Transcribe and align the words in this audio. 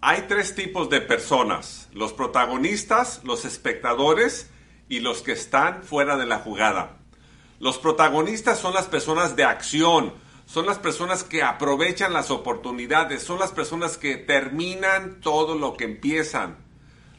Hay 0.00 0.26
tres 0.28 0.54
tipos 0.54 0.88
de 0.90 1.00
personas, 1.00 1.88
los 1.92 2.12
protagonistas, 2.12 3.20
los 3.24 3.44
espectadores 3.44 4.48
y 4.88 5.00
los 5.00 5.22
que 5.22 5.32
están 5.32 5.82
fuera 5.82 6.16
de 6.16 6.24
la 6.24 6.38
jugada. 6.38 6.98
Los 7.58 7.78
protagonistas 7.78 8.60
son 8.60 8.74
las 8.74 8.86
personas 8.86 9.34
de 9.34 9.42
acción, 9.42 10.14
son 10.46 10.66
las 10.66 10.78
personas 10.78 11.24
que 11.24 11.42
aprovechan 11.42 12.12
las 12.12 12.30
oportunidades, 12.30 13.24
son 13.24 13.40
las 13.40 13.50
personas 13.50 13.96
que 13.96 14.16
terminan 14.16 15.20
todo 15.20 15.56
lo 15.56 15.76
que 15.76 15.86
empiezan. 15.86 16.58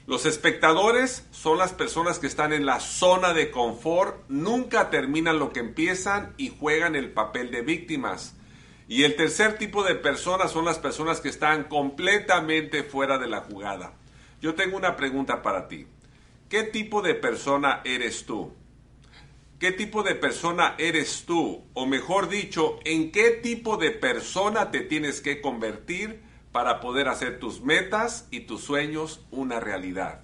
Los 0.07 0.25
espectadores 0.25 1.27
son 1.31 1.57
las 1.57 1.73
personas 1.73 2.17
que 2.17 2.27
están 2.27 2.53
en 2.53 2.65
la 2.65 2.79
zona 2.79 3.33
de 3.33 3.51
confort, 3.51 4.23
nunca 4.29 4.89
terminan 4.89 5.37
lo 5.37 5.51
que 5.51 5.59
empiezan 5.59 6.33
y 6.37 6.47
juegan 6.57 6.95
el 6.95 7.11
papel 7.11 7.51
de 7.51 7.61
víctimas. 7.61 8.37
Y 8.89 9.03
el 9.03 9.15
tercer 9.15 9.59
tipo 9.59 9.83
de 9.83 9.93
personas 9.93 10.49
son 10.49 10.65
las 10.65 10.79
personas 10.79 11.21
que 11.21 11.29
están 11.29 11.65
completamente 11.65 12.83
fuera 12.83 13.19
de 13.19 13.27
la 13.27 13.41
jugada. 13.41 13.93
Yo 14.41 14.55
tengo 14.55 14.75
una 14.75 14.95
pregunta 14.95 15.43
para 15.43 15.67
ti. 15.67 15.85
¿Qué 16.49 16.63
tipo 16.63 17.03
de 17.03 17.13
persona 17.13 17.81
eres 17.85 18.25
tú? 18.25 18.51
¿Qué 19.59 19.71
tipo 19.71 20.01
de 20.01 20.15
persona 20.15 20.73
eres 20.79 21.25
tú? 21.27 21.63
O 21.75 21.85
mejor 21.85 22.29
dicho, 22.29 22.79
¿en 22.83 23.11
qué 23.11 23.29
tipo 23.29 23.77
de 23.77 23.91
persona 23.91 24.71
te 24.71 24.81
tienes 24.81 25.21
que 25.21 25.39
convertir 25.39 26.23
para 26.51 26.79
poder 26.79 27.09
hacer 27.09 27.37
tus 27.37 27.61
metas 27.61 28.27
y 28.31 28.41
tus 28.41 28.63
sueños 28.63 29.23
una 29.29 29.59
realidad? 29.59 30.23